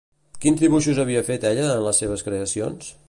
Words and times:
Quins 0.45 0.61
dibuixos 0.61 1.01
havia 1.03 1.23
fet 1.27 1.45
ella 1.51 1.67
en 1.75 1.85
les 1.89 2.03
seves 2.05 2.25
creacions? 2.31 2.91